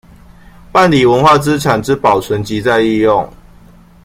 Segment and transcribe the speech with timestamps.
[0.71, 3.31] 辦理文化資產之保存及再利用